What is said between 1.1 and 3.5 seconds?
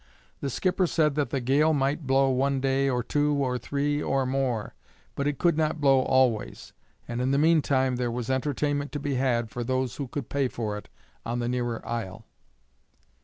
that the gale might blow one day, or two,